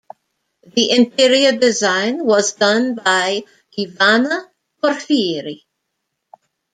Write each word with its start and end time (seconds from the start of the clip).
The 0.63 0.89
interior 0.89 1.51
design 1.59 2.25
was 2.25 2.53
done 2.53 2.95
by 2.95 3.43
Ivana 3.77 4.47
Porfiri. 4.83 5.61